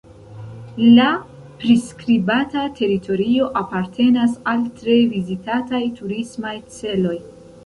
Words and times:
La 0.99 1.09
priskribata 1.63 2.63
teritorio 2.79 3.51
apartenas 3.61 4.35
al 4.55 4.65
tre 4.81 4.97
vizitataj 5.13 5.83
turismaj 6.01 6.57
celoj. 6.79 7.17